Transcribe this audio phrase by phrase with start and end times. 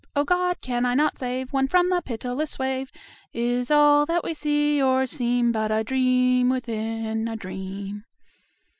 [0.15, 0.59] O God!
[0.63, 2.91] can I not save One from the pitiless wave?
[3.33, 8.05] Is all that we see or seem But a dream within a dream?